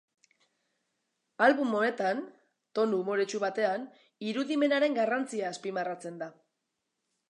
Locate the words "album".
1.47-1.75